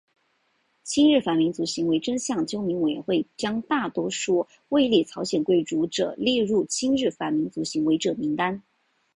[0.81, 8.63] 亲日反民族行为真相纠明委员会将大多数位列朝鲜贵族者列入亲日反民族行为者名单。